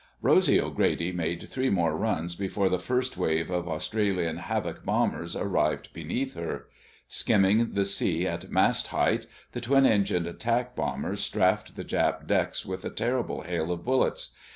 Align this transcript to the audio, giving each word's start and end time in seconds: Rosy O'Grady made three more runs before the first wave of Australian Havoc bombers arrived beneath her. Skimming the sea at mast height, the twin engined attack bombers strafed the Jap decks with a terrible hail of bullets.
Rosy 0.23 0.59
O'Grady 0.59 1.11
made 1.11 1.47
three 1.47 1.69
more 1.69 1.95
runs 1.95 2.33
before 2.33 2.69
the 2.69 2.79
first 2.79 3.17
wave 3.17 3.51
of 3.51 3.67
Australian 3.69 4.37
Havoc 4.37 4.83
bombers 4.83 5.35
arrived 5.35 5.93
beneath 5.93 6.33
her. 6.33 6.65
Skimming 7.07 7.73
the 7.73 7.85
sea 7.85 8.25
at 8.25 8.49
mast 8.49 8.87
height, 8.87 9.27
the 9.51 9.61
twin 9.61 9.85
engined 9.85 10.25
attack 10.25 10.75
bombers 10.75 11.19
strafed 11.19 11.75
the 11.75 11.85
Jap 11.85 12.25
decks 12.25 12.65
with 12.65 12.83
a 12.83 12.89
terrible 12.89 13.41
hail 13.41 13.71
of 13.71 13.85
bullets. 13.85 14.35